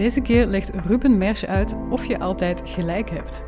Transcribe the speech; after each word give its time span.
Deze 0.00 0.20
keer 0.20 0.46
legt 0.46 0.70
Ruben 0.86 1.18
Mersch 1.18 1.44
uit 1.44 1.74
of 1.90 2.06
je 2.06 2.18
altijd 2.18 2.62
gelijk 2.64 3.10
hebt. 3.10 3.42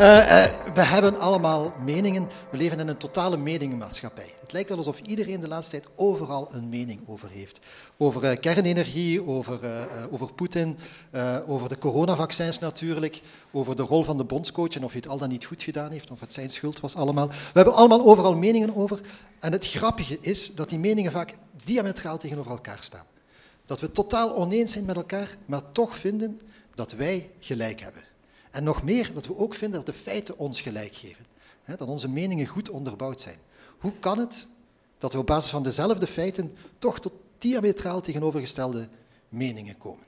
Uh, 0.00 0.06
uh, 0.06 0.74
we 0.74 0.82
hebben 0.82 1.20
allemaal 1.20 1.72
meningen. 1.84 2.28
We 2.50 2.56
leven 2.56 2.80
in 2.80 2.88
een 2.88 2.96
totale 2.96 3.36
meningenmaatschappij. 3.36 4.34
Het 4.40 4.52
lijkt 4.52 4.68
wel 4.68 4.78
alsof 4.78 5.00
iedereen 5.00 5.40
de 5.40 5.48
laatste 5.48 5.70
tijd 5.70 5.94
overal 5.96 6.48
een 6.52 6.68
mening 6.68 7.00
over 7.06 7.28
heeft. 7.28 7.58
Over 7.96 8.24
uh, 8.24 8.36
kernenergie, 8.40 9.26
over, 9.26 9.58
over 10.10 10.32
Poetin, 10.32 10.78
over 11.46 11.68
de 11.68 11.78
coronavaccins 11.78 12.58
natuurlijk, 12.58 13.20
over 13.50 13.76
de 13.76 13.82
rol 13.82 14.02
van 14.02 14.16
de 14.16 14.24
bondscoach 14.24 14.74
en 14.74 14.84
of 14.84 14.92
hij 14.92 15.00
het 15.02 15.12
al 15.12 15.18
dan 15.18 15.28
niet 15.28 15.44
goed 15.44 15.62
gedaan 15.62 15.90
heeft, 15.90 16.10
of 16.10 16.20
het 16.20 16.32
zijn 16.32 16.50
schuld 16.50 16.80
was 16.80 16.96
allemaal. 16.96 17.28
We 17.28 17.34
hebben 17.52 17.74
allemaal 17.74 18.06
overal 18.06 18.36
meningen 18.36 18.76
over. 18.76 19.00
En 19.40 19.52
het 19.52 19.66
grappige 19.66 20.18
is 20.20 20.54
dat 20.54 20.68
die 20.68 20.78
meningen 20.78 21.12
vaak 21.12 21.36
diametraal 21.64 22.18
tegenover 22.18 22.50
elkaar 22.50 22.78
staan. 22.80 23.11
Dat 23.72 23.80
we 23.80 23.92
totaal 23.92 24.36
oneens 24.36 24.72
zijn 24.72 24.84
met 24.84 24.96
elkaar, 24.96 25.36
maar 25.46 25.70
toch 25.70 25.96
vinden 25.96 26.40
dat 26.74 26.92
wij 26.92 27.30
gelijk 27.40 27.80
hebben. 27.80 28.02
En 28.50 28.64
nog 28.64 28.82
meer, 28.82 29.10
dat 29.14 29.26
we 29.26 29.36
ook 29.36 29.54
vinden 29.54 29.84
dat 29.84 29.94
de 29.94 30.00
feiten 30.00 30.38
ons 30.38 30.60
gelijk 30.60 30.96
geven. 30.96 31.24
Hè, 31.62 31.76
dat 31.76 31.88
onze 31.88 32.08
meningen 32.08 32.46
goed 32.46 32.70
onderbouwd 32.70 33.20
zijn. 33.20 33.36
Hoe 33.78 33.92
kan 33.98 34.18
het 34.18 34.48
dat 34.98 35.12
we 35.12 35.18
op 35.18 35.26
basis 35.26 35.50
van 35.50 35.62
dezelfde 35.62 36.06
feiten 36.06 36.56
toch 36.78 37.00
tot 37.00 37.12
diametraal 37.38 38.00
tegenovergestelde 38.00 38.88
meningen 39.28 39.78
komen? 39.78 40.04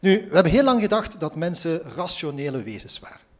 Nu, 0.00 0.26
we 0.28 0.34
hebben 0.34 0.52
heel 0.52 0.64
lang 0.64 0.80
gedacht 0.80 1.20
dat 1.20 1.36
mensen 1.36 1.82
rationele 1.82 2.62
wezens 2.62 2.98
waren. 2.98 3.31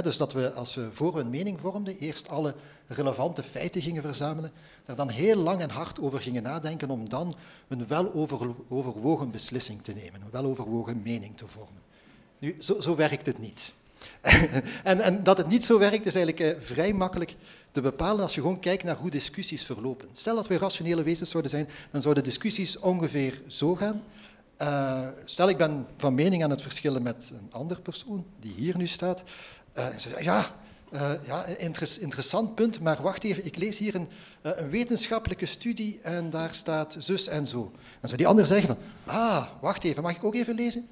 Dus 0.00 0.16
dat 0.16 0.32
we, 0.32 0.52
als 0.52 0.74
we 0.74 0.88
voor 0.92 1.18
een 1.18 1.30
mening 1.30 1.60
vormden, 1.60 1.98
eerst 1.98 2.28
alle 2.28 2.54
relevante 2.86 3.42
feiten 3.42 3.82
gingen 3.82 4.02
verzamelen, 4.02 4.52
daar 4.84 4.96
dan 4.96 5.08
heel 5.08 5.36
lang 5.36 5.60
en 5.60 5.70
hard 5.70 6.00
over 6.00 6.20
gingen 6.20 6.42
nadenken 6.42 6.90
om 6.90 7.08
dan 7.08 7.34
een 7.68 7.86
weloverwogen 7.86 9.30
beslissing 9.30 9.82
te 9.82 9.92
nemen, 9.92 10.20
een 10.20 10.30
weloverwogen 10.30 11.02
mening 11.02 11.36
te 11.36 11.48
vormen. 11.48 11.82
Nu, 12.38 12.56
zo, 12.58 12.80
zo 12.80 12.96
werkt 12.96 13.26
het 13.26 13.38
niet. 13.38 13.74
en, 14.84 15.00
en, 15.00 15.24
dat 15.24 15.38
het 15.38 15.48
niet 15.48 15.64
zo 15.64 15.78
werkt, 15.78 16.06
is 16.06 16.14
eigenlijk 16.14 16.56
eh, 16.56 16.62
vrij 16.62 16.92
makkelijk 16.92 17.36
te 17.70 17.80
bepalen 17.80 18.22
als 18.22 18.34
je 18.34 18.40
gewoon 18.40 18.60
kijkt 18.60 18.84
naar 18.84 18.96
hoe 18.96 19.10
discussies 19.10 19.64
verlopen. 19.64 20.08
Stel 20.12 20.34
dat 20.34 20.46
we 20.46 20.58
rationele 20.58 21.02
wezens 21.02 21.30
zouden 21.30 21.50
zijn, 21.50 21.68
dan 21.90 22.02
zouden 22.02 22.24
discussies 22.24 22.78
ongeveer 22.78 23.40
zo 23.46 23.74
gaan. 23.74 24.00
Uh, 24.62 25.08
stel, 25.24 25.48
ik 25.48 25.56
ben 25.56 25.86
van 25.96 26.14
mening 26.14 26.44
aan 26.44 26.50
het 26.50 26.62
verschillen 26.62 27.02
met 27.02 27.32
een 27.40 27.52
andere 27.52 27.80
persoon, 27.80 28.24
die 28.40 28.54
hier 28.56 28.76
nu 28.76 28.86
staat. 28.86 29.22
Uh, 29.78 29.86
en 29.86 30.00
ze 30.00 30.08
zegt, 30.08 30.22
ja, 30.22 30.54
uh, 30.92 31.10
ja 31.26 31.44
interessant 32.00 32.54
punt, 32.54 32.80
maar 32.80 33.02
wacht 33.02 33.24
even, 33.24 33.44
ik 33.44 33.56
lees 33.56 33.78
hier 33.78 33.94
een, 33.94 34.08
een, 34.42 34.70
wetenschappelijke 34.70 35.46
studie 35.46 36.00
en 36.02 36.30
daar 36.30 36.54
staat 36.54 36.96
zus 36.98 37.28
en 37.28 37.46
zo. 37.46 37.70
Dan 38.00 38.08
zou 38.08 38.16
die 38.16 38.26
ander 38.26 38.46
zeggen 38.46 38.66
van, 38.66 38.78
ah, 39.14 39.46
wacht 39.60 39.84
even, 39.84 40.02
mag 40.02 40.16
ik 40.16 40.24
ook 40.24 40.34
even 40.34 40.54
lezen? 40.54 40.88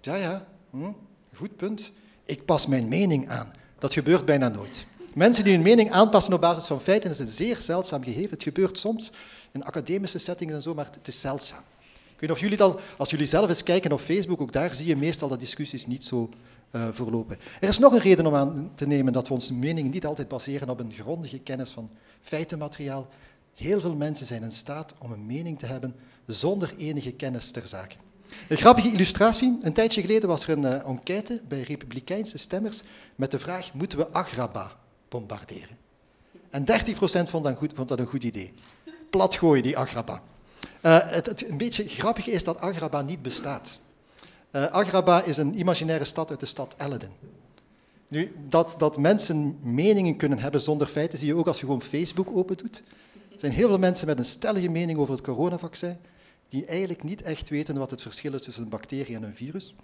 Ja, 0.00 0.14
ja, 0.14 0.46
Hm? 0.70 0.92
Goed 1.34 1.56
punt. 1.56 1.92
Ik 2.24 2.44
pas 2.44 2.66
mijn 2.66 2.88
mening 2.88 3.28
aan. 3.28 3.52
Dat 3.78 3.92
gebeurt 3.92 4.24
bijna 4.24 4.48
nooit. 4.48 4.86
Mensen 5.14 5.44
die 5.44 5.52
hun 5.52 5.62
mening 5.62 5.90
aanpassen 5.90 6.32
op 6.32 6.40
basis 6.40 6.66
van 6.66 6.80
feiten 6.80 7.10
is 7.10 7.18
een 7.18 7.26
zeer 7.26 7.60
zeldzaam 7.60 8.04
gegeven. 8.04 8.30
Het 8.30 8.42
gebeurt 8.42 8.78
soms 8.78 9.10
in 9.52 9.64
academische 9.64 10.18
settingen 10.18 10.54
en 10.54 10.62
zo, 10.62 10.74
maar 10.74 10.88
het 10.92 11.08
is 11.08 11.20
zeldzaam. 11.20 11.62
Ik 11.88 12.22
weet 12.22 12.30
niet 12.30 12.30
of 12.30 12.40
jullie 12.40 12.56
dat, 12.56 12.80
als 12.96 13.10
jullie 13.10 13.26
zelf 13.26 13.48
eens 13.48 13.62
kijken 13.62 13.92
op 13.92 14.00
Facebook, 14.00 14.40
ook 14.40 14.52
daar 14.52 14.74
zie 14.74 14.86
je 14.86 14.96
meestal 14.96 15.28
dat 15.28 15.40
discussies 15.40 15.86
niet 15.86 16.04
zo 16.04 16.30
verlopen. 16.70 17.38
Er 17.60 17.68
is 17.68 17.78
nog 17.78 17.92
een 17.92 17.98
reden 17.98 18.26
om 18.26 18.34
aan 18.34 18.70
te 18.74 18.86
nemen 18.86 19.12
dat 19.12 19.28
we 19.28 19.34
onze 19.34 19.54
mening 19.54 19.92
niet 19.92 20.06
altijd 20.06 20.28
baseren 20.28 20.68
op 20.68 20.80
een 20.80 20.92
grondige 20.92 21.38
kennis 21.38 21.70
van 21.70 21.90
feitenmateriaal. 22.20 23.08
Heel 23.54 23.80
veel 23.80 23.94
mensen 23.94 24.26
zijn 24.26 24.42
in 24.42 24.52
staat 24.52 24.94
om 24.98 25.12
een 25.12 25.26
mening 25.26 25.58
te 25.58 25.66
hebben 25.66 25.94
zonder 26.26 26.74
enige 26.76 27.12
kennis 27.12 27.50
ter 27.50 27.68
zake. 27.68 27.94
Een 28.48 28.56
grappige 28.56 28.92
illustratie. 28.92 29.58
Een 29.62 29.72
tijdje 29.72 30.00
geleden 30.00 30.28
was 30.28 30.46
er 30.46 30.50
een 30.50 30.62
uh, 30.62 30.88
enquête 30.88 31.40
bij 31.48 31.62
republikeinse 31.62 32.38
stemmers 32.38 32.82
met 33.14 33.30
de 33.30 33.38
vraag, 33.38 33.72
moeten 33.74 33.98
we 33.98 34.12
Agraba 34.12 34.72
bombarderen? 35.08 35.76
En 36.50 36.64
30% 36.64 36.66
vond 37.28 37.44
dat, 37.44 37.56
goed, 37.56 37.72
vond 37.74 37.88
dat 37.88 37.98
een 37.98 38.06
goed 38.06 38.24
idee. 38.24 38.52
Platgooien, 39.10 39.62
die 39.62 39.78
Agraba. 39.78 40.22
Uh, 40.82 40.98
het, 41.02 41.26
het, 41.26 41.48
een 41.48 41.56
beetje 41.56 41.88
grappige 41.88 42.30
is 42.30 42.44
dat 42.44 42.60
Agraba 42.60 43.02
niet 43.02 43.22
bestaat. 43.22 43.78
Uh, 44.56 44.66
Agraba 44.66 45.22
is 45.22 45.36
een 45.36 45.58
imaginaire 45.58 46.04
stad 46.04 46.30
uit 46.30 46.40
de 46.40 46.46
stad 46.46 46.74
Elleden. 46.76 47.10
Nu, 48.08 48.34
dat, 48.48 48.74
dat 48.78 48.98
mensen 48.98 49.58
meningen 49.60 50.16
kunnen 50.16 50.38
hebben 50.38 50.60
zonder 50.60 50.86
feiten, 50.86 51.18
zie 51.18 51.26
je 51.26 51.36
ook 51.36 51.46
als 51.46 51.60
je 51.60 51.66
gewoon 51.66 51.82
Facebook 51.82 52.28
open 52.34 52.56
doet. 52.56 52.82
Er 53.32 53.40
zijn 53.40 53.52
heel 53.52 53.68
veel 53.68 53.78
mensen 53.78 54.06
met 54.06 54.18
een 54.18 54.24
stellige 54.24 54.68
mening 54.68 54.98
over 54.98 55.14
het 55.14 55.24
coronavaccin 55.24 55.96
die 56.48 56.64
eigenlijk 56.64 57.02
niet 57.02 57.22
echt 57.22 57.48
weten 57.48 57.78
wat 57.78 57.90
het 57.90 58.02
verschil 58.02 58.34
is 58.34 58.42
tussen 58.42 58.62
een 58.62 58.68
bacterie 58.68 59.16
en 59.16 59.22
een 59.22 59.36
virus. 59.36 59.74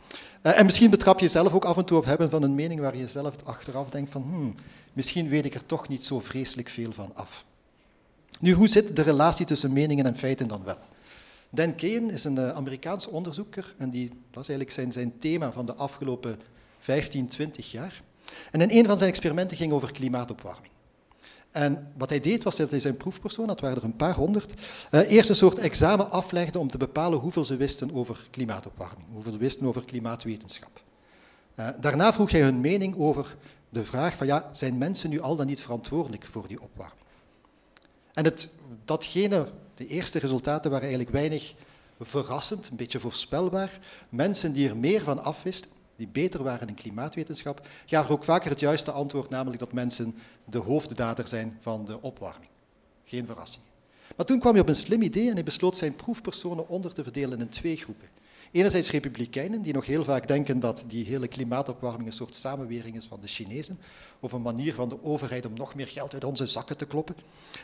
Uh, 0.43 0.59
en 0.59 0.65
misschien 0.65 0.91
betrap 0.91 1.19
je 1.19 1.29
zelf 1.29 1.53
ook 1.53 1.65
af 1.65 1.77
en 1.77 1.85
toe 1.85 1.99
op 1.99 2.05
hebben 2.05 2.31
van 2.31 2.43
een 2.43 2.55
mening 2.55 2.81
waar 2.81 2.97
je 2.97 3.09
zelf 3.09 3.35
achteraf 3.45 3.91
denkt 3.91 4.11
van 4.11 4.23
hmm, 4.23 4.55
misschien 4.93 5.29
weet 5.29 5.45
ik 5.45 5.55
er 5.55 5.67
toch 5.67 5.89
niet 5.89 6.05
zo 6.05 6.21
vreselijk 6.21 6.69
veel 6.69 6.93
van 6.93 7.11
af. 7.15 7.45
Nu, 8.41 8.53
hoe 8.53 8.69
zit 8.69 8.97
de 8.97 9.03
relatie 9.03 9.47
tussen 9.47 9.73
meningen 9.73 10.07
en 10.07 10.17
feiten 10.17 10.49
dan 10.49 10.65
wel? 10.65 10.79
Dan 11.55 11.75
Keen 11.75 12.11
is 12.11 12.25
een 12.25 12.39
uh, 12.39 12.51
Amerikaans 12.51 13.07
onderzoeker 13.07 13.75
en 13.79 13.91
die, 13.91 14.09
dat 14.09 14.43
is 14.43 14.49
eigenlijk 14.49 14.71
zijn, 14.71 14.93
zijn 14.93 15.19
thema 15.19 15.53
van 15.53 15.67
de 15.67 15.75
afgelopen 15.75 16.41
15, 16.79 17.27
20 17.27 17.71
jaar. 17.71 18.03
En 18.51 18.61
in 18.61 18.79
een 18.79 18.87
van 18.87 18.99
zijn 18.99 19.11
experimenten 19.11 19.57
ging 19.57 19.73
over 19.73 19.93
klimaatopwarming. 19.93 20.73
En 21.51 21.93
wat 21.97 22.09
hij 22.09 22.21
deed 22.21 22.43
was 22.43 22.57
dat 22.57 22.71
hij 22.71 22.81
zijn 22.81 22.97
proefpersoon, 22.97 23.47
dat 23.47 23.61
waren 23.61 23.77
er 23.77 23.85
een 23.85 23.97
paar 23.97 24.15
honderd, 24.15 24.53
uh, 24.91 25.11
eerst 25.11 25.31
een 25.31 25.37
soort 25.37 25.59
examen 25.59 26.11
aflegde 26.11 26.59
om 26.59 26.69
te 26.69 26.79
bepalen 26.79 27.19
hoeveel 27.19 27.45
ze 27.45 27.57
wisten 27.57 27.95
over 27.95 28.27
klimaatopwarming, 28.31 29.07
hoeveel 29.13 29.33
ze 29.33 29.39
wisten 29.39 29.67
over 29.67 29.85
klimaatwetenschap. 29.85 30.83
Uh, 31.57 31.69
daarna 31.81 32.13
vroeg 32.13 32.31
hij 32.31 32.41
hun 32.41 32.61
mening 32.61 32.99
over 32.99 33.37
de 33.69 33.85
vraag 33.85 34.17
van 34.17 34.27
ja, 34.27 34.49
zijn 34.53 34.79
mensen 34.79 35.11
nu 35.11 35.21
al 35.21 35.37
dan 35.37 35.47
niet 35.47 35.61
verantwoordelijk 35.61 36.27
voor 36.31 36.49
die 36.49 36.61
opwarming? 36.61 37.01
En 38.13 38.25
het, 38.25 38.53
datgene, 38.85 39.47
de 39.83 39.89
eerste 39.89 40.19
resultaten 40.19 40.71
waren 40.71 40.87
eigenlijk 40.89 41.17
weinig 41.17 41.55
verrassend, 42.01 42.69
een 42.69 42.77
beetje 42.77 43.01
voorspelbaar. 43.01 43.79
Mensen 44.09 44.53
die 44.53 44.69
er 44.69 44.77
meer 44.77 45.05
van 45.05 45.23
afwisten, 45.23 45.71
die 45.97 46.09
beter 46.09 46.43
waren 46.43 46.69
in 46.69 46.75
klimaatwetenschap, 46.75 47.67
gaven 47.87 48.15
ook 48.15 48.25
vaker 48.25 48.51
het 48.51 48.61
juiste 48.61 48.91
antwoord, 48.91 49.31
namelijk 49.31 49.59
dat 49.59 49.73
mensen 49.73 50.15
de 50.45 50.59
hoofddader 50.59 51.29
zijn 51.29 51.59
van 51.61 51.85
de 51.85 52.03
opwarming. 52.03 52.51
Geen 53.05 53.27
verrassing. 53.27 53.65
Maar 54.17 54.27
toen 54.27 54.41
kwam 54.41 54.53
hij 54.53 54.63
op 54.63 54.69
een 54.69 54.77
slim 54.77 55.03
idee 55.03 55.29
en 55.29 55.35
hij 55.35 55.43
besloot 55.43 55.77
zijn 55.77 55.97
proefpersonen 55.97 56.69
onder 56.69 56.93
te 56.93 57.03
verdelen 57.03 57.41
in 57.41 57.49
twee 57.49 57.77
groepen. 57.77 58.09
Enerzijds 58.53 58.91
republikeinen, 58.91 59.63
die 59.63 59.73
nog 59.73 59.87
heel 59.87 60.05
vaak 60.05 60.29
denken 60.29 60.61
dat 60.61 60.85
die 60.87 61.05
hele 61.05 61.29
klimaatopwarming 61.29 62.07
een 62.07 62.15
soort 62.15 62.35
samenwering 62.35 62.97
is 62.97 63.07
van 63.07 63.21
de 63.21 63.27
Chinezen, 63.27 63.79
of 64.21 64.33
een 64.33 64.43
manier 64.43 64.75
van 64.75 64.89
de 64.89 65.05
overheid 65.05 65.47
om 65.47 65.53
nog 65.55 65.75
meer 65.75 65.89
geld 65.89 66.13
uit 66.13 66.25
onze 66.25 66.47
zakken 66.47 66.77
te 66.77 66.87
kloppen. 66.87 67.15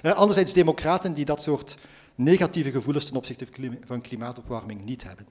Uh, 0.03 0.13
anderzijds 0.13 0.53
democraten, 0.53 1.15
die 1.15 1.25
dat 1.25 1.43
soort 1.43 1.77
negatieve 2.19 2.71
gevoelens 2.71 3.05
ten 3.05 3.17
opzichte 3.17 3.47
van 3.85 4.01
klimaatopwarming 4.01 4.85
niet 4.85 5.03
hebben. 5.03 5.27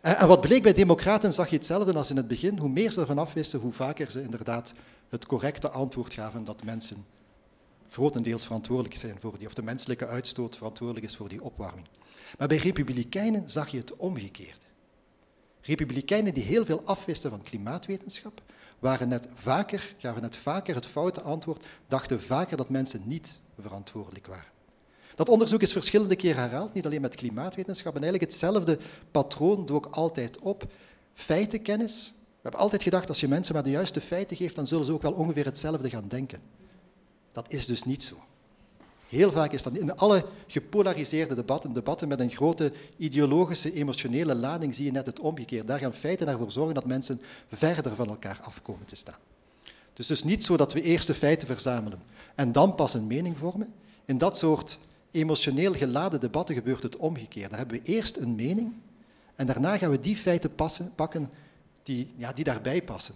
En 0.00 0.28
wat 0.28 0.40
bleek 0.40 0.62
bij 0.62 0.72
democraten, 0.72 1.32
zag 1.32 1.50
je 1.50 1.56
hetzelfde 1.56 1.94
als 1.94 2.10
in 2.10 2.16
het 2.16 2.28
begin. 2.28 2.58
Hoe 2.58 2.68
meer 2.68 2.90
ze 2.90 3.00
ervan 3.00 3.18
afwisten, 3.18 3.60
hoe 3.60 3.72
vaker 3.72 4.10
ze 4.10 4.22
inderdaad 4.22 4.72
het 5.08 5.26
correcte 5.26 5.68
antwoord 5.68 6.14
gaven 6.14 6.44
dat 6.44 6.64
mensen 6.64 7.06
grotendeels 7.90 8.44
verantwoordelijk 8.44 8.96
zijn 8.96 9.16
voor 9.20 9.38
die, 9.38 9.46
of 9.46 9.54
de 9.54 9.62
menselijke 9.62 10.06
uitstoot 10.06 10.56
verantwoordelijk 10.56 11.06
is 11.06 11.16
voor 11.16 11.28
die 11.28 11.42
opwarming. 11.42 11.86
Maar 12.38 12.48
bij 12.48 12.56
republikeinen 12.56 13.50
zag 13.50 13.68
je 13.68 13.78
het 13.78 13.96
omgekeerde. 13.96 14.66
Republikeinen 15.60 16.34
die 16.34 16.42
heel 16.42 16.64
veel 16.64 16.82
afwisten 16.84 17.30
van 17.30 17.42
klimaatwetenschap, 17.42 18.42
waren 18.78 19.08
net 19.08 19.28
vaker, 19.34 19.94
gaven 19.98 20.22
net 20.22 20.36
vaker 20.36 20.74
het 20.74 20.86
foute 20.86 21.20
antwoord, 21.20 21.66
dachten 21.86 22.22
vaker 22.22 22.56
dat 22.56 22.68
mensen 22.68 23.02
niet 23.04 23.40
verantwoordelijk 23.60 24.26
waren. 24.26 24.57
Dat 25.18 25.28
onderzoek 25.28 25.62
is 25.62 25.72
verschillende 25.72 26.16
keren 26.16 26.42
herhaald, 26.42 26.74
niet 26.74 26.86
alleen 26.86 27.00
met 27.00 27.14
klimaatwetenschap. 27.14 27.94
En 27.94 28.02
eigenlijk 28.02 28.30
hetzelfde 28.30 28.78
patroon 29.10 29.66
doe 29.66 29.78
ik 29.78 29.86
altijd 29.86 30.38
op. 30.38 30.66
Feitenkennis. 31.14 32.12
We 32.16 32.42
hebben 32.42 32.60
altijd 32.60 32.82
gedacht, 32.82 33.08
als 33.08 33.20
je 33.20 33.28
mensen 33.28 33.54
maar 33.54 33.62
de 33.62 33.70
juiste 33.70 34.00
feiten 34.00 34.36
geeft, 34.36 34.54
dan 34.54 34.66
zullen 34.66 34.84
ze 34.84 34.92
ook 34.92 35.02
wel 35.02 35.12
ongeveer 35.12 35.44
hetzelfde 35.44 35.90
gaan 35.90 36.08
denken. 36.08 36.38
Dat 37.32 37.46
is 37.48 37.66
dus 37.66 37.84
niet 37.84 38.02
zo. 38.02 38.14
Heel 39.08 39.32
vaak 39.32 39.52
is 39.52 39.62
dat 39.62 39.76
in 39.76 39.96
alle 39.96 40.24
gepolariseerde 40.46 41.34
debatten, 41.34 41.72
debatten 41.72 42.08
met 42.08 42.20
een 42.20 42.30
grote 42.30 42.72
ideologische, 42.96 43.72
emotionele 43.72 44.34
lading, 44.34 44.74
zie 44.74 44.84
je 44.84 44.92
net 44.92 45.06
het 45.06 45.20
omgekeerde. 45.20 45.66
Daar 45.66 45.78
gaan 45.78 45.94
feiten 45.94 46.28
ervoor 46.28 46.50
zorgen 46.50 46.74
dat 46.74 46.86
mensen 46.86 47.20
verder 47.52 47.94
van 47.94 48.08
elkaar 48.08 48.38
afkomen 48.42 48.86
te 48.86 48.96
staan. 48.96 49.18
Dus 49.92 50.08
het 50.08 50.18
is 50.18 50.24
niet 50.24 50.44
zo 50.44 50.56
dat 50.56 50.72
we 50.72 50.82
eerst 50.82 51.06
de 51.06 51.14
feiten 51.14 51.46
verzamelen 51.46 52.02
en 52.34 52.52
dan 52.52 52.74
pas 52.74 52.94
een 52.94 53.06
mening 53.06 53.38
vormen. 53.38 53.74
In 54.04 54.18
dat 54.18 54.38
soort 54.38 54.78
emotioneel 55.10 55.74
geladen 55.74 56.20
debatten 56.20 56.54
gebeurt 56.54 56.82
het 56.82 56.96
omgekeerd. 56.96 57.50
Daar 57.50 57.58
hebben 57.58 57.80
we 57.82 57.92
eerst 57.92 58.16
een 58.16 58.34
mening 58.34 58.72
en 59.34 59.46
daarna 59.46 59.76
gaan 59.76 59.90
we 59.90 60.00
die 60.00 60.16
feiten 60.16 60.54
passen, 60.54 60.92
pakken 60.94 61.30
die, 61.82 62.10
ja, 62.16 62.32
die 62.32 62.44
daarbij 62.44 62.82
passen. 62.82 63.14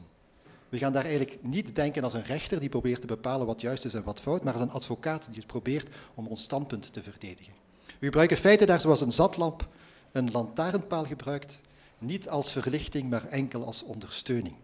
We 0.69 0.79
gaan 0.79 0.93
daar 0.93 1.05
eigenlijk 1.05 1.39
niet 1.43 1.75
denken 1.75 2.05
als 2.05 2.15
een 2.15 2.25
rechter 2.25 2.61
die 2.61 2.69
probeert 2.69 3.01
te 3.01 3.07
bepalen 3.07 3.47
wat 3.47 3.61
juist 3.61 3.85
is 3.85 3.95
en 3.95 4.03
wat 4.03 4.21
fout, 4.21 4.45
maar 4.45 4.53
als 4.53 4.63
een 4.63 4.71
advocaat 4.71 5.27
die 5.27 5.37
het 5.37 5.47
probeert 5.47 5.89
om 6.15 6.27
ons 6.27 6.43
standpunt 6.43 6.93
te 6.93 7.03
verdedigen. 7.03 7.53
We 7.85 8.05
gebruiken 8.05 8.37
feiten 8.37 8.67
daar 8.67 8.81
zoals 8.81 9.01
een 9.01 9.13
zatlamp 9.13 9.69
een 10.13 10.31
lantaarnpaal 10.31 11.05
gebruikt, 11.05 11.61
niet 11.99 12.29
als 12.29 12.53
verlichting, 12.53 13.11
maar 13.11 13.27
enkel 13.27 13.65
als 13.65 13.83
ondersteuning. 13.83 14.55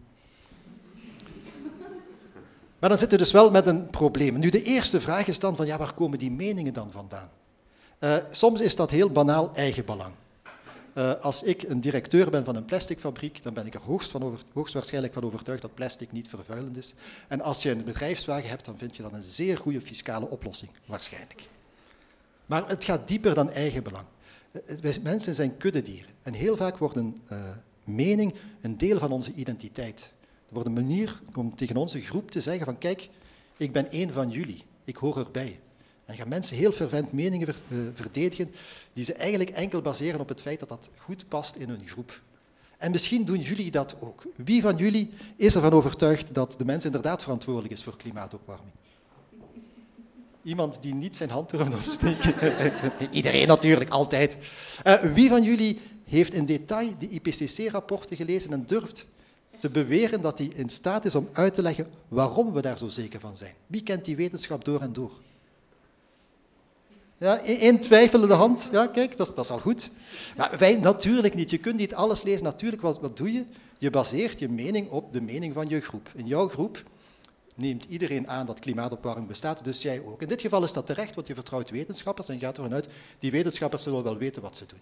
Maar 2.79 2.89
dan 2.89 2.97
zitten 2.97 3.17
we 3.17 3.23
dus 3.23 3.33
wel 3.33 3.51
met 3.51 3.65
een 3.65 3.89
probleem. 3.89 4.39
Nu, 4.39 4.49
de 4.49 4.63
eerste 4.63 5.01
vraag 5.01 5.27
is 5.27 5.39
dan 5.39 5.55
van, 5.55 5.65
ja, 5.65 5.77
waar 5.77 5.93
komen 5.93 6.19
die 6.19 6.31
meningen 6.31 6.73
dan 6.73 6.91
vandaan? 6.91 7.29
Uh, 7.99 8.15
soms 8.31 8.61
is 8.61 8.75
dat 8.75 8.89
heel 8.89 9.09
banaal 9.09 9.51
eigenbelang. 9.53 10.13
Uh, 10.93 11.13
als 11.19 11.43
ik 11.43 11.63
een 11.63 11.81
directeur 11.81 12.29
ben 12.29 12.45
van 12.45 12.55
een 12.55 12.65
plasticfabriek, 12.65 13.43
dan 13.43 13.53
ben 13.53 13.65
ik 13.65 13.73
er 13.73 13.81
hoogst 13.81 14.11
van 14.11 14.23
over, 14.23 14.39
hoogstwaarschijnlijk 14.53 15.13
van 15.13 15.23
overtuigd 15.23 15.61
dat 15.61 15.73
plastic 15.73 16.11
niet 16.11 16.29
vervuilend 16.29 16.77
is. 16.77 16.93
En 17.27 17.41
als 17.41 17.63
je 17.63 17.71
een 17.71 17.83
bedrijfswagen 17.83 18.49
hebt, 18.49 18.65
dan 18.65 18.77
vind 18.77 18.95
je 18.95 19.01
dat 19.01 19.13
een 19.13 19.21
zeer 19.21 19.57
goede 19.57 19.81
fiscale 19.81 20.29
oplossing, 20.29 20.71
waarschijnlijk. 20.85 21.47
Maar 22.45 22.67
het 22.67 22.83
gaat 22.83 23.07
dieper 23.07 23.33
dan 23.33 23.51
eigenbelang. 23.51 24.05
Uh, 24.51 24.77
wij 24.79 24.97
mensen 25.03 25.35
zijn 25.35 25.57
kuddedieren. 25.57 26.11
En 26.21 26.33
heel 26.33 26.57
vaak 26.57 26.77
wordt 26.77 26.95
een 26.95 27.21
mening 27.83 28.33
een 28.61 28.77
deel 28.77 28.99
van 28.99 29.11
onze 29.11 29.33
identiteit. 29.33 30.13
Er 30.49 30.55
wordt 30.55 30.67
een 30.67 30.73
manier 30.73 31.21
om 31.35 31.55
tegen 31.55 31.77
onze 31.77 32.01
groep 32.01 32.31
te 32.31 32.41
zeggen 32.41 32.65
van 32.65 32.77
kijk, 32.77 33.09
ik 33.57 33.71
ben 33.71 33.91
één 33.91 34.13
van 34.13 34.29
jullie, 34.29 34.63
ik 34.83 34.95
hoor 34.95 35.17
erbij. 35.17 35.59
En 36.05 36.15
gaan 36.15 36.27
mensen 36.27 36.57
heel 36.57 36.71
fervent 36.71 37.11
meningen 37.11 37.47
uh, 37.47 37.77
verdedigen 37.93 38.51
die 38.93 39.03
ze 39.03 39.13
eigenlijk 39.13 39.49
enkel 39.49 39.81
baseren 39.81 40.19
op 40.19 40.29
het 40.29 40.41
feit 40.41 40.59
dat 40.59 40.69
dat 40.69 40.89
goed 40.97 41.27
past 41.27 41.55
in 41.55 41.69
hun 41.69 41.87
groep. 41.87 42.21
En 42.77 42.91
misschien 42.91 43.25
doen 43.25 43.39
jullie 43.39 43.71
dat 43.71 43.95
ook. 43.99 44.23
Wie 44.35 44.61
van 44.61 44.75
jullie 44.75 45.09
is 45.35 45.55
ervan 45.55 45.71
overtuigd 45.71 46.33
dat 46.33 46.55
de 46.57 46.65
mens 46.65 46.85
inderdaad 46.85 47.21
verantwoordelijk 47.21 47.73
is 47.73 47.83
voor 47.83 47.97
klimaatopwarming? 47.97 48.73
Iemand 50.43 50.77
die 50.81 50.93
niet 50.93 51.15
zijn 51.15 51.29
hand 51.29 51.49
durft 51.49 51.73
opsteken? 51.73 52.33
Iedereen 53.11 53.47
natuurlijk, 53.47 53.89
altijd. 53.89 54.37
Uh, 54.85 54.93
wie 55.13 55.29
van 55.29 55.43
jullie 55.43 55.79
heeft 56.05 56.33
in 56.33 56.45
detail 56.45 56.97
de 56.97 57.09
IPCC-rapporten 57.09 58.15
gelezen 58.15 58.51
en 58.51 58.65
durft 58.65 59.07
te 59.59 59.69
beweren 59.69 60.21
dat 60.21 60.37
hij 60.37 60.51
in 60.53 60.69
staat 60.69 61.05
is 61.05 61.15
om 61.15 61.29
uit 61.33 61.53
te 61.53 61.61
leggen 61.61 61.87
waarom 62.07 62.53
we 62.53 62.61
daar 62.61 62.77
zo 62.77 62.87
zeker 62.87 63.19
van 63.19 63.37
zijn? 63.37 63.53
Wie 63.67 63.83
kent 63.83 64.05
die 64.05 64.15
wetenschap 64.15 64.65
door 64.65 64.81
en 64.81 64.93
door? 64.93 65.11
Ja, 67.17 67.39
één 67.43 67.79
twijfelende 67.79 68.33
hand. 68.33 68.69
Ja, 68.71 68.87
kijk, 68.87 69.17
dat, 69.17 69.35
dat, 69.35 69.45
is 69.45 69.51
al 69.51 69.59
goed. 69.59 69.91
Maar 70.37 70.55
wij 70.59 70.75
natuurlijk 70.75 71.33
niet. 71.33 71.49
Je 71.49 71.57
kunt 71.57 71.77
niet 71.77 71.95
alles 71.95 72.21
lezen. 72.21 72.43
Natuurlijk, 72.43 72.81
wat, 72.81 72.99
wat 72.99 73.17
doe 73.17 73.33
je? 73.33 73.45
Je 73.77 73.89
baseert 73.89 74.39
je 74.39 74.49
mening 74.49 74.89
op 74.89 75.13
de 75.13 75.21
mening 75.21 75.53
van 75.53 75.69
je 75.69 75.81
groep. 75.81 76.11
In 76.15 76.27
jouw 76.27 76.47
groep 76.47 76.83
neemt 77.55 77.85
iedereen 77.85 78.27
aan 78.27 78.45
dat 78.45 78.59
klimaatopwarming 78.59 79.27
bestaat, 79.27 79.63
dus 79.63 79.81
jij 79.81 80.01
ook. 80.05 80.21
In 80.21 80.27
dit 80.27 80.41
geval 80.41 80.63
is 80.63 80.73
dat 80.73 80.85
terecht, 80.85 81.15
want 81.15 81.27
je 81.27 81.33
vertrouwt 81.33 81.69
wetenschappers 81.69 82.29
en 82.29 82.39
gaat 82.39 82.57
ervan 82.57 82.73
uit, 82.73 82.87
die 83.19 83.31
wetenschappers 83.31 83.83
zullen 83.83 84.03
wel 84.03 84.17
weten 84.17 84.41
wat 84.41 84.57
ze 84.57 84.65
doen. 84.65 84.79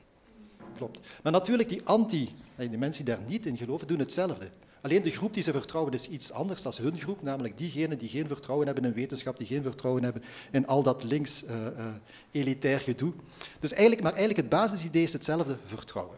Klopt. 0.76 1.00
Maar 1.24 1.32
natuurlijk, 1.32 1.70
die 1.70 1.82
anti, 1.84 2.36
die 2.56 2.78
mensen 2.78 3.06
die 3.06 3.16
daar 3.16 3.24
niet 3.28 3.46
in 3.46 3.58
geloven, 3.58 3.88
doen 3.88 4.00
hetzelfde. 4.00 4.50
Alleen 4.82 5.02
de 5.02 5.12
groep 5.12 5.34
die 5.34 5.44
ze 5.44 5.52
vertrouwen 5.52 5.94
is 5.94 6.08
iets 6.08 6.32
anders 6.32 6.62
dan 6.62 6.74
hun 6.82 7.00
groep, 7.00 7.22
namelijk 7.22 7.58
diegenen 7.58 7.98
die 7.98 8.10
geen 8.10 8.28
vertrouwen 8.28 8.66
hebben 8.66 8.86
in 8.86 8.94
wetenschap, 8.94 9.38
die 9.38 9.48
geen 9.48 9.62
vertrouwen 9.62 10.04
hebben 10.04 10.24
in 10.52 10.68
al 10.68 10.84
dat 10.84 11.04
links 11.04 11.44
uh, 11.44 11.50
uh, 11.50 11.94
elitair 12.32 12.80
gedoe. 12.80 13.14
Dus 13.60 13.72
eigenlijk, 13.72 14.02
maar 14.02 14.14
eigenlijk 14.14 14.42
het 14.42 14.50
basisidee 14.50 15.04
is 15.04 15.14
hetzelfde, 15.14 15.58
vertrouwen. 15.66 16.18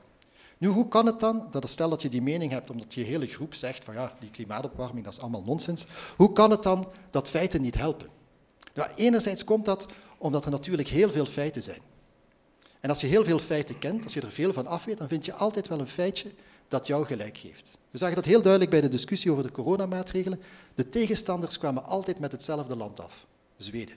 Nu, 0.58 0.68
hoe 0.68 0.88
kan 0.88 1.06
het 1.06 1.20
dan, 1.20 1.48
dat 1.52 1.70
stel 1.70 1.90
dat 1.90 2.02
je 2.02 2.10
die 2.10 2.22
mening 2.22 2.52
hebt, 2.52 2.70
omdat 2.70 2.94
je 2.94 3.04
hele 3.04 3.28
groep 3.28 3.54
zegt 3.54 3.84
van 3.84 3.94
ja, 3.94 4.14
die 4.20 4.32
klimaatopwarming, 4.32 5.04
dat 5.06 5.14
is 5.14 5.20
allemaal 5.20 5.44
nonsens. 5.44 5.86
Hoe 6.18 6.34
kan 6.34 6.52
het 6.52 6.64
dan 6.64 6.88
dat 7.10 7.28
feiten 7.28 7.62
niet 7.62 7.76
helpen? 7.76 8.08
Nou, 8.74 8.90
enerzijds 8.96 9.44
komt 9.44 9.66
dat 9.66 9.86
omdat 10.18 10.46
er 10.46 10.52
natuurlijk 10.52 10.88
heel 10.88 11.10
veel 11.10 11.26
feiten 11.26 11.64
zijn. 11.64 11.82
En 12.80 12.90
als 12.90 13.02
je 13.02 13.08
heel 13.08 13.24
veel 13.24 13.40
feiten 13.40 13.80
kent, 13.80 14.04
als 14.04 14.14
je 14.14 14.22
er 14.22 14.32
veel 14.32 14.54
van 14.54 14.68
af 14.68 14.86
weet, 14.86 14.98
dan 14.98 15.08
vind 15.08 15.26
je 15.26 15.34
altijd 15.34 15.68
wel 15.68 15.80
een 15.80 15.88
feitje 15.88 16.32
dat 16.70 16.88
jou 16.88 17.06
gelijk 17.06 17.38
geeft. 17.38 17.78
We 17.92 17.98
zagen 17.98 18.16
dat 18.16 18.26
heel 18.26 18.42
duidelijk 18.42 18.72
bij 18.72 18.82
de 18.82 18.88
discussie 18.88 19.32
over 19.32 19.44
de 19.44 19.52
coronamaatregelen. 19.52 20.42
De 20.76 20.90
tegenstanders 20.90 21.58
kwamen 21.58 21.86
altijd 21.86 22.20
met 22.20 22.32
hetzelfde 22.32 22.76
land 22.76 23.00
af, 23.00 23.26
Zweden. 23.58 23.96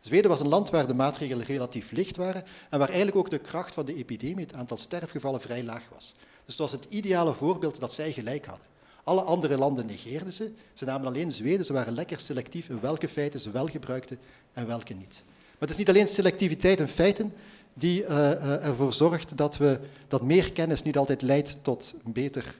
Zweden 0.00 0.30
was 0.30 0.40
een 0.40 0.48
land 0.48 0.70
waar 0.70 0.86
de 0.86 0.94
maatregelen 0.94 1.46
relatief 1.46 1.90
licht 1.90 2.16
waren 2.16 2.44
en 2.70 2.78
waar 2.78 2.88
eigenlijk 2.88 3.16
ook 3.16 3.30
de 3.30 3.38
kracht 3.38 3.74
van 3.74 3.86
de 3.86 3.94
epidemie, 3.94 4.44
het 4.44 4.54
aantal 4.54 4.76
sterfgevallen, 4.76 5.40
vrij 5.40 5.64
laag 5.64 5.88
was. 5.92 6.14
Dus 6.18 6.54
het 6.54 6.56
was 6.56 6.72
het 6.72 6.86
ideale 6.88 7.34
voorbeeld 7.34 7.80
dat 7.80 7.92
zij 7.92 8.12
gelijk 8.12 8.46
hadden. 8.46 8.66
Alle 9.04 9.22
andere 9.22 9.58
landen 9.58 9.86
negeerden 9.86 10.32
ze, 10.32 10.52
ze 10.74 10.84
namen 10.84 11.06
alleen 11.06 11.32
Zweden, 11.32 11.66
ze 11.66 11.72
waren 11.72 11.92
lekker 11.92 12.20
selectief 12.20 12.68
in 12.68 12.80
welke 12.80 13.08
feiten 13.08 13.40
ze 13.40 13.50
wel 13.50 13.66
gebruikten 13.66 14.18
en 14.52 14.66
welke 14.66 14.94
niet. 14.94 15.22
Maar 15.26 15.58
het 15.58 15.70
is 15.70 15.76
niet 15.76 15.88
alleen 15.88 16.08
selectiviteit 16.08 16.80
in 16.80 16.88
feiten, 16.88 17.32
die 17.74 18.02
uh, 18.02 18.64
ervoor 18.66 18.92
zorgt 18.92 19.36
dat, 19.36 19.56
we, 19.56 19.80
dat 20.08 20.22
meer 20.22 20.52
kennis 20.52 20.82
niet 20.82 20.96
altijd 20.96 21.22
leidt 21.22 21.58
tot, 21.62 21.94
beter, 22.04 22.54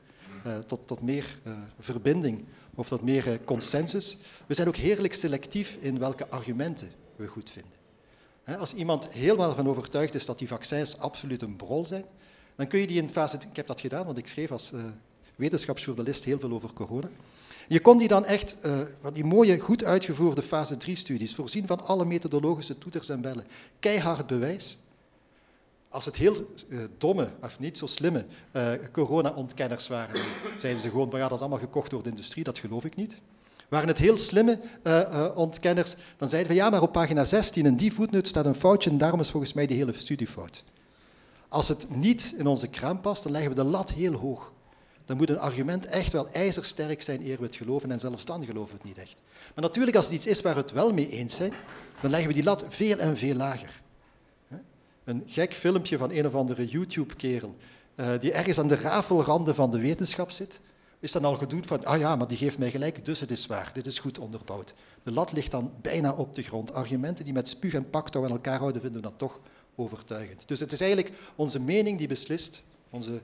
uh, 0.47 0.59
tot, 0.59 0.81
tot 0.87 1.03
meer 1.03 1.39
verbinding 1.79 2.45
of 2.75 2.89
tot 2.89 3.03
meer 3.03 3.41
consensus. 3.45 4.19
We 4.47 4.55
zijn 4.55 4.69
ook 4.69 4.77
heerlijk 4.77 5.15
selectief 5.15 5.77
in 5.81 5.99
welke 5.99 6.29
argumenten 6.29 6.91
we 7.17 7.27
goed 7.27 7.51
vinden. 7.51 7.83
Als 8.59 8.75
iemand 8.75 9.09
helemaal 9.09 9.55
van 9.55 9.69
overtuigd 9.69 10.15
is 10.15 10.27
dat 10.27 10.39
die 10.39 10.49
vaccins 10.49 10.99
absoluut 10.99 11.43
een 11.43 11.57
brol 11.57 11.87
zijn, 11.87 12.05
dan 12.57 12.67
kun 12.67 12.81
je 12.81 12.87
die 12.87 13.03
in 13.03 13.11
fase... 13.11 13.37
Ik 13.51 13.57
heb 13.57 13.67
dat 13.67 13.81
gedaan, 13.81 14.05
want 14.05 14.19
ik 14.19 14.27
schreef 14.27 14.51
als 14.51 14.73
wetenschapsjournalist 15.37 16.25
heel 16.25 16.39
veel 16.39 16.53
over 16.53 16.73
corona. 16.73 17.09
Je 17.69 17.81
kon 17.81 17.99
die 17.99 18.09
dan 18.09 18.25
echt, 18.25 18.57
uh, 18.63 18.81
die 19.13 19.25
mooie, 19.25 19.59
goed 19.59 19.85
uitgevoerde 19.85 20.43
fase 20.43 20.75
3-studies, 20.75 21.35
voorzien 21.35 21.67
van 21.67 21.87
alle 21.87 22.05
methodologische 22.05 22.79
toeters 22.79 23.09
en 23.09 23.21
bellen, 23.21 23.47
keihard 23.81 24.27
bewijs, 24.27 24.79
als 25.94 26.05
het 26.05 26.17
heel 26.17 26.55
uh, 26.69 26.81
domme, 26.99 27.31
of 27.43 27.58
niet 27.58 27.79
zo 27.79 27.87
slimme 27.87 28.26
uh, 28.52 28.73
corona-ontkenners 28.93 29.89
waren, 29.89 30.20
zeiden 30.56 30.82
ze 30.82 30.91
gewoon 30.91 31.10
van 31.10 31.19
ja, 31.19 31.24
dat 31.24 31.34
is 31.34 31.41
allemaal 31.41 31.58
gekocht 31.58 31.91
door 31.91 32.03
de 32.03 32.08
industrie, 32.08 32.44
dat 32.44 32.58
geloof 32.58 32.84
ik 32.84 32.96
niet. 32.96 33.20
Waren 33.69 33.89
het 33.89 33.98
heel 33.98 34.19
slimme 34.19 34.60
uh, 34.82 35.31
ontkenners, 35.34 35.94
dan 36.17 36.29
zeiden 36.29 36.51
we 36.53 36.58
ja, 36.58 36.70
maar 36.70 36.82
op 36.82 36.93
pagina 36.93 37.24
16 37.24 37.67
in 37.67 37.77
die 37.77 37.93
voetnoot 37.93 38.27
staat 38.27 38.44
een 38.44 38.55
foutje 38.55 38.91
en 38.91 38.98
daarom 38.98 39.20
is 39.20 39.31
volgens 39.31 39.53
mij 39.53 39.67
die 39.67 39.77
hele 39.77 39.93
studie 39.96 40.27
fout. 40.27 40.65
Als 41.48 41.69
het 41.69 41.86
niet 41.96 42.34
in 42.36 42.46
onze 42.46 42.69
kraam 42.69 43.01
past, 43.01 43.22
dan 43.22 43.32
leggen 43.32 43.51
we 43.51 43.56
de 43.56 43.65
lat 43.65 43.93
heel 43.93 44.15
hoog. 44.15 44.53
Dan 45.05 45.17
moet 45.17 45.31
een 45.31 45.39
argument 45.39 45.86
echt 45.86 46.13
wel 46.13 46.29
ijzersterk 46.32 47.03
zijn 47.03 47.27
eer 47.27 47.39
we 47.39 47.44
het 47.44 47.56
geloven 47.56 47.91
en 47.91 48.01
zelfs 48.01 48.24
dan 48.24 48.44
geloven 48.44 48.70
we 48.70 48.77
het 48.77 48.86
niet 48.86 48.98
echt. 48.98 49.17
Maar 49.55 49.65
natuurlijk, 49.65 49.96
als 49.96 50.05
het 50.05 50.15
iets 50.15 50.27
is 50.27 50.41
waar 50.41 50.55
we 50.55 50.60
het 50.60 50.72
wel 50.72 50.93
mee 50.93 51.08
eens 51.08 51.36
zijn, 51.36 51.53
dan 52.01 52.10
leggen 52.10 52.29
we 52.29 52.34
die 52.34 52.44
lat 52.44 52.65
veel 52.69 52.98
en 52.98 53.17
veel 53.17 53.34
lager 53.34 53.82
een 55.05 55.23
gek 55.27 55.55
filmpje 55.55 55.99
van 55.99 56.11
een 56.11 56.27
of 56.27 56.34
andere 56.34 56.67
YouTube-kerel, 56.67 57.56
uh, 57.96 58.08
die 58.20 58.32
ergens 58.32 58.58
aan 58.58 58.69
de 58.69 58.77
rafelranden 58.77 59.55
van 59.55 59.70
de 59.70 59.79
wetenschap 59.79 60.31
zit, 60.31 60.61
is 61.01 61.13
dan 61.13 61.25
al 61.25 61.34
gedoe 61.34 61.63
van, 61.67 61.84
ah 61.84 61.99
ja, 61.99 62.17
maar 62.17 62.27
die 62.27 62.37
geeft 62.37 62.58
mij 62.58 62.70
gelijk, 62.70 63.05
dus 63.05 63.20
het 63.20 63.31
is 63.31 63.46
waar, 63.46 63.70
dit 63.73 63.87
is 63.87 63.99
goed 63.99 64.19
onderbouwd. 64.19 64.75
De 65.03 65.13
lat 65.13 65.32
ligt 65.32 65.51
dan 65.51 65.73
bijna 65.82 66.13
op 66.13 66.34
de 66.34 66.43
grond. 66.43 66.75
Argumenten 66.75 67.25
die 67.25 67.32
met 67.32 67.49
spuug 67.49 67.75
en 67.75 67.91
paktouw 67.91 68.25
aan 68.25 68.31
elkaar 68.31 68.58
houden, 68.58 68.82
vinden 68.82 69.03
we 69.03 69.08
dat 69.08 69.19
toch 69.19 69.41
overtuigend. 69.75 70.49
Dus 70.49 70.61
het 70.61 70.73
is 70.73 70.81
eigenlijk 70.81 71.13
onze 71.34 71.61
mening 71.61 71.99
die 71.99 72.08
beslist, 72.08 72.65
onze 72.91 73.20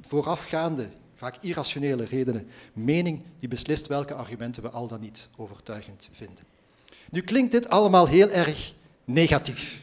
voorafgaande, 0.00 0.88
vaak 1.14 1.36
irrationele 1.40 2.04
redenen, 2.04 2.48
mening 2.72 3.22
die 3.38 3.48
beslist 3.48 3.86
welke 3.86 4.14
argumenten 4.14 4.62
we 4.62 4.70
al 4.70 4.86
dan 4.86 5.00
niet 5.00 5.28
overtuigend 5.36 6.08
vinden. 6.12 6.44
Nu 7.10 7.20
klinkt 7.20 7.52
dit 7.52 7.68
allemaal 7.68 8.06
heel 8.06 8.30
erg 8.30 8.74
negatief. 9.04 9.81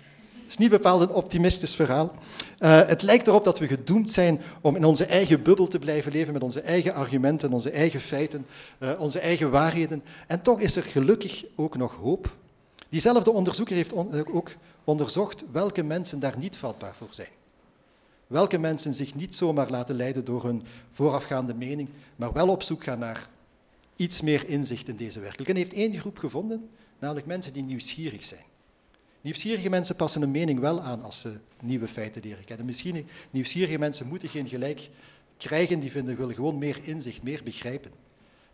Is 0.50 0.58
niet 0.58 0.70
bepaald 0.70 1.02
een 1.02 1.16
optimistisch 1.16 1.76
verhaal. 1.76 2.12
Uh, 2.60 2.88
het 2.88 3.02
lijkt 3.02 3.28
erop 3.28 3.44
dat 3.44 3.60
we 3.60 3.68
gedoemd 3.68 4.12
zijn 4.12 4.42
om 4.62 4.76
in 4.76 4.86
onze 4.86 5.06
eigen 5.06 5.44
bubbel 5.44 5.68
te 5.68 5.80
blijven 5.80 6.12
leven 6.12 6.34
met 6.34 6.44
onze 6.44 6.62
eigen 6.62 6.94
argumenten, 6.94 7.54
onze 7.54 7.70
eigen 7.70 8.00
feiten, 8.02 8.46
uh, 8.80 9.00
onze 9.00 9.20
eigen 9.20 9.52
waarheden. 9.52 10.04
En 10.28 10.42
toch 10.42 10.60
is 10.60 10.76
er 10.76 10.84
gelukkig 10.84 11.46
ook 11.56 11.78
nog 11.78 11.96
hoop. 11.96 12.36
Diezelfde 12.90 13.32
onderzoeker 13.32 13.76
heeft 13.76 13.94
uh, 13.94 14.02
ook 14.32 14.52
onderzocht 14.84 15.44
welke 15.52 15.84
mensen 15.84 16.20
daar 16.20 16.38
niet 16.38 16.58
vatbaar 16.58 16.96
voor 16.96 17.08
zijn. 17.12 17.32
Welke 18.28 18.58
mensen 18.58 18.94
zich 18.94 19.16
niet 19.16 19.36
zomaar 19.36 19.70
laten 19.70 19.96
leiden 19.96 20.26
door 20.26 20.44
hun 20.44 20.64
voorafgaande 20.92 21.54
mening, 21.54 21.90
maar 22.16 22.34
wel 22.34 22.50
op 22.50 22.64
zoek 22.64 22.84
gaan 22.84 23.00
naar 23.00 23.30
iets 23.96 24.22
meer 24.22 24.48
inzicht 24.48 24.88
in 24.88 24.96
deze 24.96 25.20
werkelijkheid. 25.20 25.60
En 25.60 25.64
heeft 25.64 25.92
één 25.92 26.00
groep 26.00 26.18
gevonden, 26.18 26.70
namelijk 27.00 27.26
mensen 27.26 27.54
die 27.54 27.64
nieuwsgierig 27.64 28.24
zijn 28.24 28.48
Nieuwsgierige 29.22 29.70
mensen 29.70 29.96
passen 29.96 30.22
een 30.22 30.32
mening 30.32 30.60
wel 30.60 30.82
aan 30.82 31.04
als 31.04 31.20
ze 31.20 31.34
nieuwe 31.62 31.88
feiten 31.88 32.22
leren 32.22 32.46
kennen. 32.46 32.66
Misschien 32.66 33.08
nieuwsgierige 33.32 33.80
mensen 33.80 34.08
moeten 34.08 34.30
geen 34.30 34.48
gelijk 34.48 34.90
krijgen, 35.38 35.80
die 35.80 35.92
vinden, 35.92 36.18
willen 36.18 36.36
gewoon 36.36 36.58
meer 36.58 36.80
inzicht, 36.84 37.24
meer 37.24 37.42
begrijpen. 37.44 37.92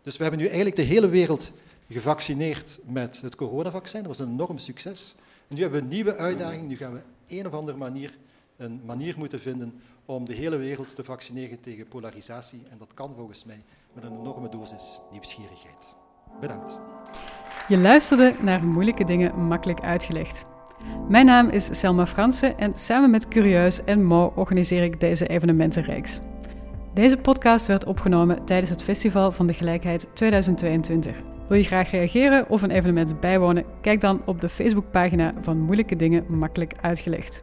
Dus 0.02 0.16
we 0.16 0.22
hebben 0.22 0.40
nu 0.40 0.46
eigenlijk 0.46 0.76
de 0.76 0.82
hele 0.82 1.08
wereld 1.08 1.52
gevaccineerd 1.90 2.78
met 2.84 3.20
het 3.20 3.36
coronavaccin. 3.36 4.02
Dat 4.02 4.08
was 4.08 4.26
een 4.26 4.32
enorm 4.32 4.58
succes. 4.58 5.14
En 5.48 5.54
nu 5.54 5.62
hebben 5.62 5.78
we 5.80 5.86
een 5.86 5.92
nieuwe 5.92 6.16
uitdaging. 6.16 6.68
Nu 6.68 6.76
gaan 6.76 6.92
we 6.92 7.02
een 7.26 7.46
of 7.46 7.52
andere 7.52 7.78
manier 7.78 8.18
een 8.56 8.80
manier 8.84 9.14
moeten 9.18 9.40
vinden 9.40 9.80
om 10.04 10.24
de 10.24 10.34
hele 10.34 10.56
wereld 10.56 10.94
te 10.94 11.04
vaccineren 11.04 11.60
tegen 11.60 11.88
polarisatie. 11.88 12.62
En 12.70 12.78
dat 12.78 12.94
kan 12.94 13.12
volgens 13.16 13.44
mij 13.44 13.62
met 13.92 14.04
een 14.04 14.18
enorme 14.18 14.48
dosis 14.48 15.00
nieuwsgierigheid. 15.12 15.96
Bedankt. 16.40 16.78
Je 17.68 17.78
luisterde 17.78 18.36
naar 18.40 18.64
moeilijke 18.64 19.04
dingen 19.04 19.46
makkelijk 19.46 19.80
uitgelegd. 19.80 20.42
Mijn 21.08 21.26
naam 21.26 21.48
is 21.48 21.78
Selma 21.78 22.06
Fransen 22.06 22.58
en 22.58 22.76
samen 22.76 23.10
met 23.10 23.28
Curieus 23.28 23.84
en 23.84 24.04
Mo 24.04 24.32
organiseer 24.36 24.82
ik 24.82 25.00
deze 25.00 25.26
evenementenreeks. 25.26 26.20
Deze 26.94 27.16
podcast 27.16 27.66
werd 27.66 27.84
opgenomen 27.84 28.44
tijdens 28.44 28.70
het 28.70 28.82
Festival 28.82 29.32
van 29.32 29.46
de 29.46 29.52
Gelijkheid 29.52 30.08
2022. 30.12 31.16
Wil 31.48 31.58
je 31.58 31.64
graag 31.64 31.90
reageren 31.90 32.48
of 32.48 32.62
een 32.62 32.70
evenement 32.70 33.20
bijwonen? 33.20 33.64
Kijk 33.80 34.00
dan 34.00 34.22
op 34.24 34.40
de 34.40 34.48
Facebookpagina 34.48 35.32
van 35.40 35.58
Moeilijke 35.58 35.96
Dingen 35.96 36.24
Makkelijk 36.28 36.72
Uitgelegd. 36.80 37.42